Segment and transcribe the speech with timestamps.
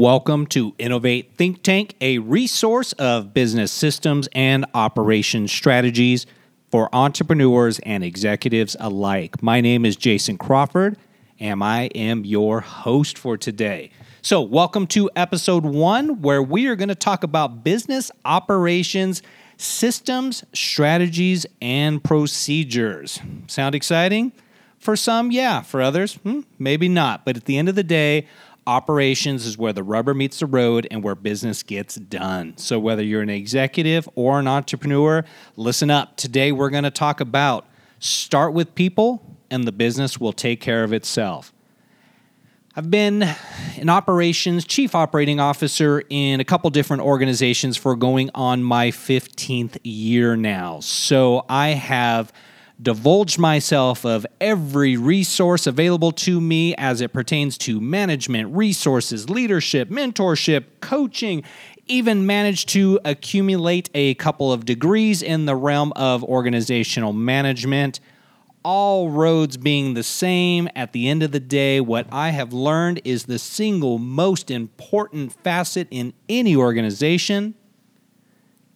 [0.00, 6.24] Welcome to Innovate Think Tank, a resource of business systems and operation strategies
[6.70, 9.42] for entrepreneurs and executives alike.
[9.42, 10.96] My name is Jason Crawford,
[11.38, 13.90] and I am your host for today.
[14.22, 19.20] So, welcome to episode one, where we are going to talk about business operations,
[19.58, 23.20] systems, strategies, and procedures.
[23.48, 24.32] Sound exciting?
[24.78, 25.60] For some, yeah.
[25.60, 27.26] For others, hmm, maybe not.
[27.26, 28.26] But at the end of the day,
[28.70, 32.56] operations is where the rubber meets the road and where business gets done.
[32.56, 35.24] So, whether you're an executive or an entrepreneur,
[35.56, 36.16] listen up.
[36.16, 37.66] Today, we're going to talk about
[37.98, 41.52] start with people, and the business will take care of itself.
[42.76, 43.24] I've been
[43.76, 49.78] an operations chief operating officer in a couple different organizations for going on my 15th
[49.82, 50.78] year now.
[50.78, 52.32] So, I have
[52.82, 59.88] divulged myself of every resource available to me as it pertains to management, resources, leadership,
[59.88, 61.42] mentorship, coaching,
[61.86, 68.00] even managed to accumulate a couple of degrees in the realm of organizational management.
[68.62, 73.00] All roads being the same, at the end of the day, what I have learned
[73.04, 77.54] is the single most important facet in any organization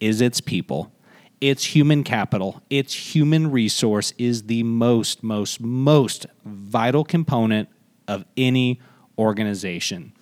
[0.00, 0.93] is its people
[1.40, 7.68] its human capital, its human resource is the most, most, most vital component
[8.08, 8.80] of any
[9.18, 10.12] organization.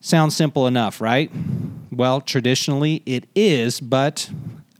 [0.00, 1.30] Sounds simple enough, right?
[1.90, 4.30] Well, traditionally it is, but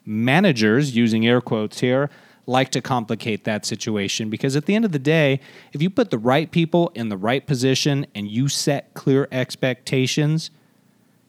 [0.04, 2.10] managers, using air quotes here,
[2.46, 5.40] like to complicate that situation because at the end of the day,
[5.72, 10.50] if you put the right people in the right position and you set clear expectations,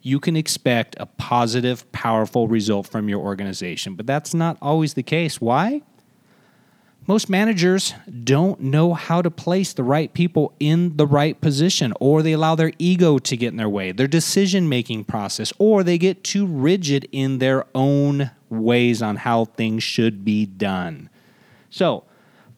[0.07, 3.93] you can expect a positive, powerful result from your organization.
[3.95, 5.41] But that's not always the case.
[5.41, 5.81] Why?
[7.07, 12.21] Most managers don't know how to place the right people in the right position, or
[12.21, 15.97] they allow their ego to get in their way, their decision making process, or they
[15.97, 21.09] get too rigid in their own ways on how things should be done.
[21.69, 22.05] So,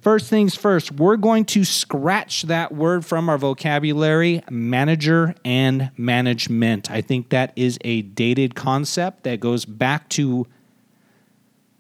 [0.02, 6.90] First things first, we're going to scratch that word from our vocabulary manager and management.
[6.90, 10.48] I think that is a dated concept that goes back to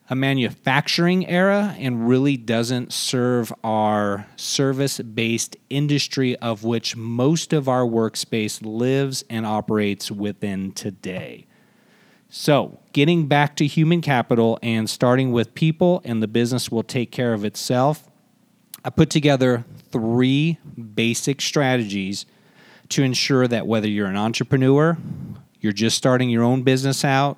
[0.09, 7.69] a manufacturing era and really doesn't serve our service based industry of which most of
[7.69, 11.45] our workspace lives and operates within today.
[12.31, 17.11] So, getting back to human capital and starting with people, and the business will take
[17.11, 18.08] care of itself.
[18.83, 20.57] I put together three
[20.95, 22.25] basic strategies
[22.89, 24.97] to ensure that whether you're an entrepreneur,
[25.59, 27.37] you're just starting your own business out,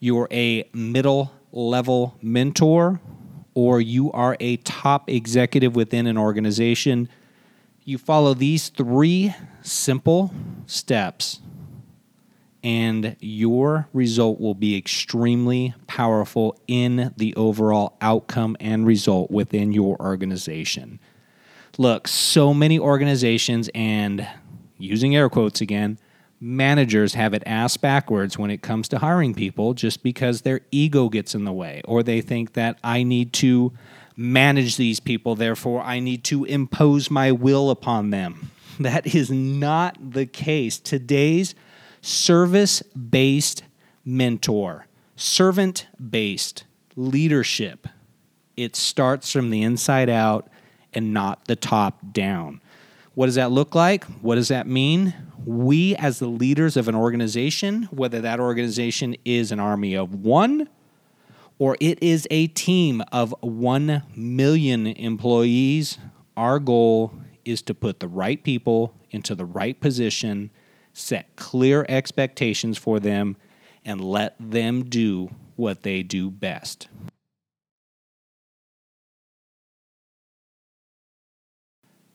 [0.00, 3.00] you're a middle level mentor,
[3.54, 7.08] or you are a top executive within an organization,
[7.84, 10.32] you follow these three simple
[10.66, 11.41] steps
[12.62, 19.96] and your result will be extremely powerful in the overall outcome and result within your
[20.00, 21.00] organization.
[21.78, 24.28] Look, so many organizations, and
[24.78, 25.98] using air quotes again,
[26.40, 31.08] managers have it ass backwards when it comes to hiring people just because their ego
[31.08, 33.72] gets in the way, or they think that I need to
[34.16, 38.50] manage these people, therefore, I need to impose my will upon them.
[38.80, 40.78] That is not the case.
[40.78, 41.54] Today's
[42.02, 43.62] service based
[44.04, 44.86] mentor,
[45.16, 46.64] servant based
[46.96, 47.88] leadership.
[48.56, 50.48] It starts from the inside out
[50.92, 52.60] and not the top down.
[53.14, 54.04] What does that look like?
[54.20, 55.14] What does that mean?
[55.44, 60.68] We, as the leaders of an organization, whether that organization is an army of one
[61.58, 65.98] or it is a team of 1 million employees,
[66.36, 67.12] our goal
[67.44, 70.50] is to put the right people into the right position
[70.92, 73.36] set clear expectations for them,
[73.84, 76.88] and let them do what they do best.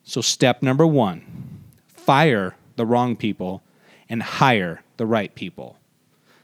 [0.04, 3.62] So, step number one fire the wrong people
[4.07, 5.78] and hire the right people.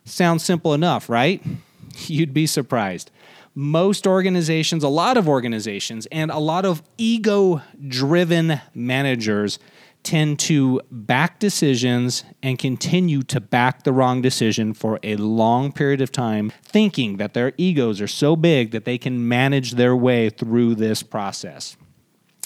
[0.03, 1.41] Sounds simple enough, right?
[2.07, 3.09] You'd be surprised.
[3.55, 9.59] Most organizations, a lot of organizations, and a lot of ego driven managers
[10.03, 16.01] tend to back decisions and continue to back the wrong decision for a long period
[16.01, 20.29] of time, thinking that their egos are so big that they can manage their way
[20.29, 21.77] through this process.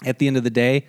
[0.06, 0.86] At the end of the day,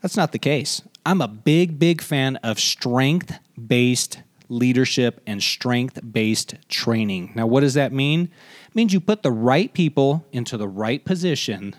[0.00, 0.82] that's not the case.
[1.06, 7.32] I'm a big, big fan of strength based leadership and strength based training.
[7.34, 8.30] Now, what does that mean?
[8.68, 11.74] It means you put the right people into the right position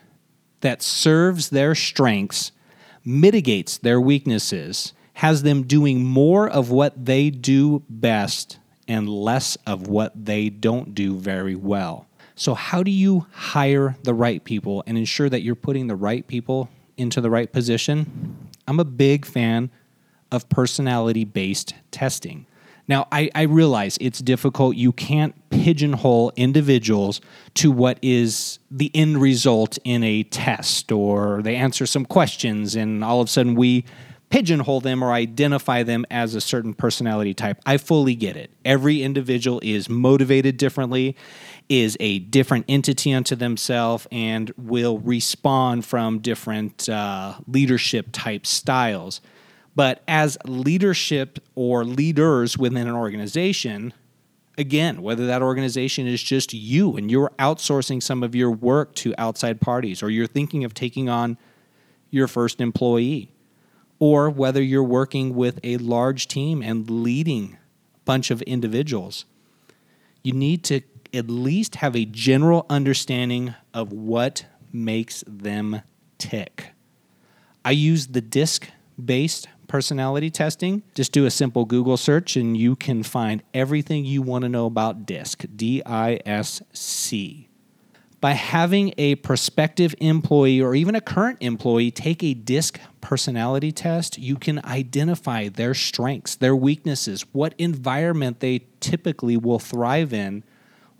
[0.62, 2.52] that serves their strengths
[3.06, 8.58] mitigates their weaknesses has them doing more of what they do best
[8.88, 12.08] and less of what they don't do very well.
[12.36, 16.26] So, how do you hire the right people and ensure that you're putting the right
[16.26, 18.50] people into the right position?
[18.68, 19.70] I'm a big fan
[20.32, 22.48] of personality based testing.
[22.88, 24.76] Now, I, I, realize it's difficult.
[24.76, 27.22] You can't pigeonhole individuals
[27.56, 33.04] to what is the end result in a test, or they answer some questions, and
[33.04, 33.86] all of a sudden we
[34.34, 37.60] pigeonhole them or identify them as a certain personality type.
[37.68, 38.50] I fully get it.
[38.66, 41.16] Every individual is motivated differently,
[41.70, 49.22] is a different entity unto themselves, and will respond from different uh, leadership type styles.
[49.76, 53.94] But as leadership or leaders within an organization,
[54.58, 59.16] again, whether that organization is just you and you're outsourcing some of your work to
[59.18, 61.38] outside parties, or you're thinking of taking on
[62.12, 63.32] your first employee,
[64.00, 67.58] or whether you're working with a large team and leading
[67.96, 69.26] a bunch of individuals,
[70.24, 70.82] you need to
[71.14, 75.82] at least have a general understanding of what makes them
[76.18, 76.72] tick.
[77.66, 78.68] I use the DISC
[79.04, 84.22] based personality testing, just do a simple Google search and you can find everything you
[84.22, 87.50] want to know about DISC, D I S C.
[88.22, 94.20] By having a prospective employee or even a current employee take a DISC personality test,
[94.20, 100.44] you can identify their strengths, their weaknesses, what environment they typically will thrive in,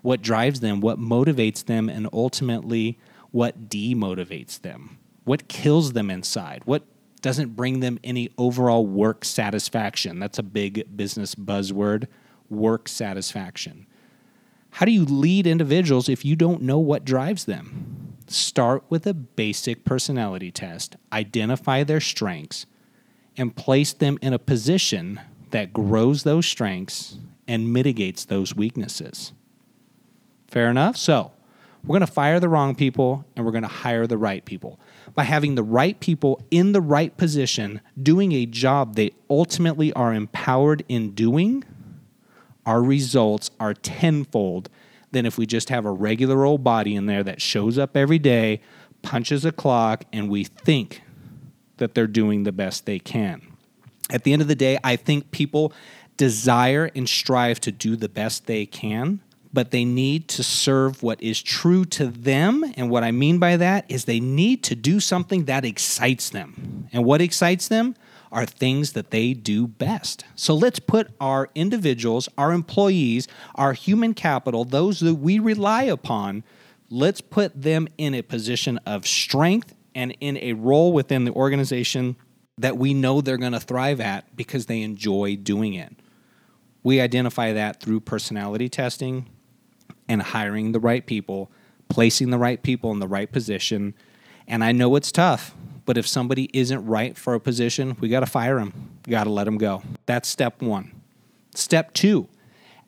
[0.02, 2.98] what drives them, what motivates them, and ultimately
[3.30, 6.82] what demotivates them, what kills them inside, what
[7.24, 10.18] doesn't bring them any overall work satisfaction.
[10.18, 12.06] That's a big business buzzword
[12.50, 13.86] work satisfaction.
[14.72, 18.14] How do you lead individuals if you don't know what drives them?
[18.26, 22.66] Start with a basic personality test, identify their strengths,
[23.38, 25.18] and place them in a position
[25.50, 27.16] that grows those strengths
[27.48, 29.32] and mitigates those weaknesses.
[30.46, 30.98] Fair enough?
[30.98, 31.32] So,
[31.86, 34.80] we're going to fire the wrong people and we're going to hire the right people
[35.14, 40.14] by having the right people in the right position doing a job they ultimately are
[40.14, 41.62] empowered in doing,
[42.64, 44.70] our results are tenfold
[45.10, 48.18] than if we just have a regular old body in there that shows up every
[48.18, 48.60] day,
[49.02, 51.02] punches a clock, and we think
[51.76, 53.42] that they're doing the best they can.
[54.10, 55.72] At the end of the day, I think people
[56.16, 59.20] desire and strive to do the best they can
[59.54, 62.64] but they need to serve what is true to them.
[62.76, 66.88] And what I mean by that is they need to do something that excites them.
[66.92, 67.94] And what excites them
[68.32, 70.24] are things that they do best.
[70.34, 76.42] So let's put our individuals, our employees, our human capital, those that we rely upon,
[76.90, 82.16] let's put them in a position of strength and in a role within the organization
[82.58, 85.94] that we know they're going to thrive at because they enjoy doing it.
[86.82, 89.28] We identify that through personality testing,
[90.08, 91.50] and hiring the right people,
[91.88, 93.94] placing the right people in the right position.
[94.46, 95.54] And I know it's tough,
[95.86, 98.90] but if somebody isn't right for a position, we got to fire them.
[99.06, 99.82] We got to let them go.
[100.06, 100.92] That's step one.
[101.54, 102.28] Step two,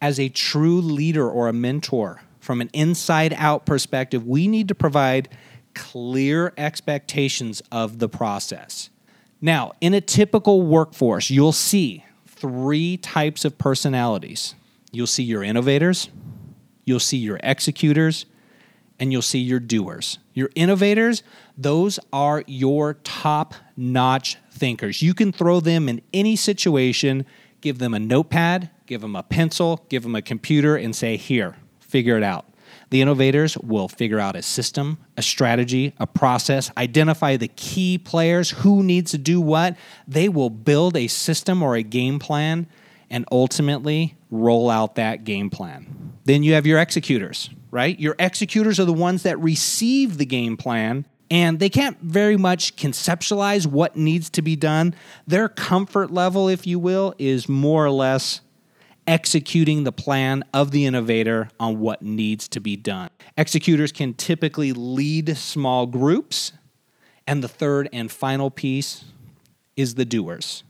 [0.00, 4.74] as a true leader or a mentor, from an inside out perspective, we need to
[4.74, 5.28] provide
[5.74, 8.90] clear expectations of the process.
[9.40, 14.54] Now, in a typical workforce, you'll see three types of personalities.
[14.92, 16.08] You'll see your innovators,
[16.86, 18.24] you'll see your executors,
[18.98, 20.18] and you'll see your doers.
[20.32, 21.22] Your innovators,
[21.58, 25.02] those are your top notch thinkers.
[25.02, 27.26] You can throw them in any situation,
[27.60, 31.56] give them a notepad, give them a pencil, give them a computer, and say, Here,
[31.80, 32.46] figure it out.
[32.90, 38.50] The innovators will figure out a system, a strategy, a process, identify the key players,
[38.50, 39.76] who needs to do what.
[40.06, 42.68] They will build a system or a game plan
[43.10, 46.15] and ultimately roll out that game plan.
[46.26, 47.98] Then you have your executors, right?
[47.98, 52.76] Your executors are the ones that receive the game plan and they can't very much
[52.76, 54.94] conceptualize what needs to be done.
[55.26, 58.42] Their comfort level, if you will, is more or less
[59.06, 63.10] executing the plan of the innovator on what needs to be done.
[63.36, 66.52] Executors can typically lead small groups.
[67.26, 69.04] And the third and final piece
[69.76, 70.62] is the doers.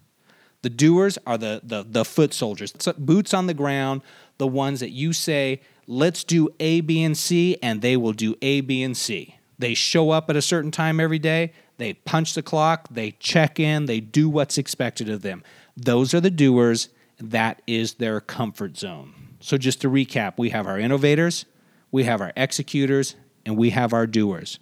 [0.62, 4.02] The doers are the, the, the foot soldiers, boots on the ground,
[4.38, 8.34] the ones that you say, let's do A, B, and C, and they will do
[8.42, 9.36] A, B, and C.
[9.58, 13.60] They show up at a certain time every day, they punch the clock, they check
[13.60, 15.42] in, they do what's expected of them.
[15.76, 16.88] Those are the doers.
[17.18, 19.36] That is their comfort zone.
[19.40, 21.46] So, just to recap, we have our innovators,
[21.90, 24.58] we have our executors, and we have our doers.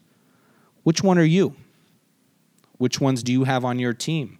[0.85, 1.57] Which one are you?
[2.78, 4.38] Which ones do you have on your team?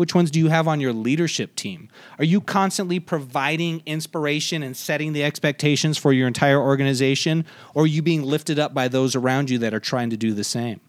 [0.00, 1.90] Which ones do you have on your leadership team?
[2.18, 7.44] Are you constantly providing inspiration and setting the expectations for your entire organization?
[7.74, 10.32] Or are you being lifted up by those around you that are trying to do
[10.32, 10.80] the same?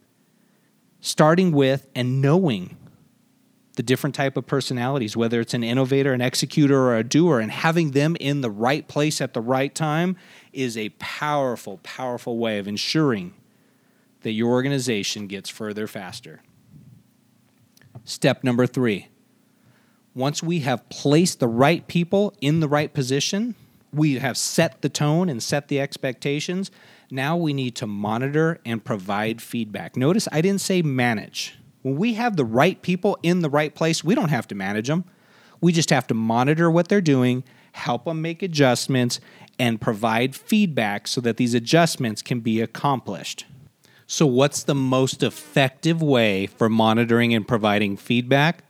[1.01, 2.77] Starting with and knowing
[3.73, 7.51] the different type of personalities, whether it's an innovator, an executor, or a doer, and
[7.51, 10.15] having them in the right place at the right time
[10.53, 13.33] is a powerful, powerful way of ensuring
[14.21, 16.39] that your organization gets further faster.
[18.03, 19.07] Step number three
[20.13, 23.55] once we have placed the right people in the right position,
[23.93, 26.69] we have set the tone and set the expectations.
[27.09, 29.95] Now we need to monitor and provide feedback.
[29.95, 31.57] Notice I didn't say manage.
[31.81, 34.87] When we have the right people in the right place, we don't have to manage
[34.87, 35.05] them.
[35.61, 37.43] We just have to monitor what they're doing,
[37.73, 39.19] help them make adjustments,
[39.57, 43.45] and provide feedback so that these adjustments can be accomplished.
[44.11, 48.65] So, what's the most effective way for monitoring and providing feedback?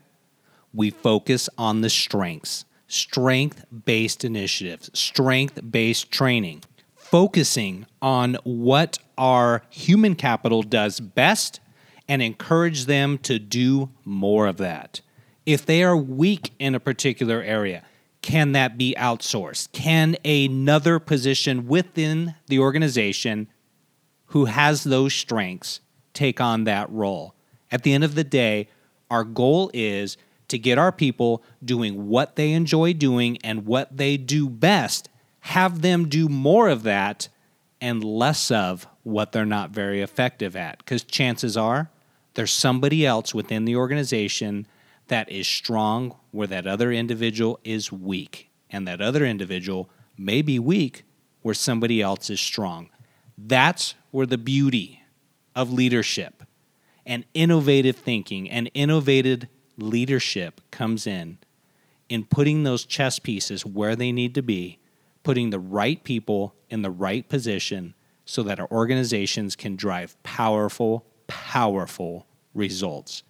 [0.72, 6.62] We focus on the strengths, strength based initiatives, strength based training,
[6.96, 11.60] focusing on what our human capital does best
[12.08, 15.02] and encourage them to do more of that.
[15.48, 17.82] If they are weak in a particular area,
[18.22, 19.72] can that be outsourced?
[19.72, 23.48] Can another position within the organization
[24.32, 25.82] who has those strengths
[26.14, 27.36] take on that role.
[27.72, 28.68] At the end of the day,
[29.10, 34.18] our goal is to get our people doing what they enjoy doing and what they
[34.18, 35.10] do best,
[35.42, 37.28] have them do more of that
[37.82, 40.78] and less of what they're not very effective at.
[40.78, 41.90] Because chances are
[42.36, 44.66] there's somebody else within the organization
[45.08, 48.50] that is strong where that other individual is weak.
[48.70, 51.04] And that other individual may be weak
[51.42, 52.91] where somebody else is strong.
[53.48, 55.02] That's where the beauty
[55.56, 56.44] of leadership
[57.06, 61.38] and innovative thinking and innovative leadership comes in
[62.10, 64.80] in putting those chess pieces where they need to be,
[65.24, 67.94] putting the right people in the right position
[68.26, 73.24] so that our organizations can drive powerful, powerful results.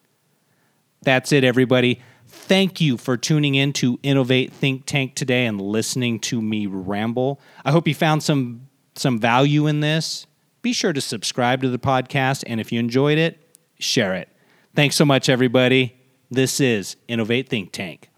[1.03, 2.01] That's it, everybody.
[2.27, 7.39] Thank you for tuning in to Innovate Think Tank today and listening to me ramble.
[7.65, 10.27] I hope you found some some value in this,
[10.61, 12.43] be sure to subscribe to the podcast.
[12.47, 14.29] And if you enjoyed it, share it.
[14.75, 15.95] Thanks so much, everybody.
[16.29, 18.09] This is Innovate Think Tank.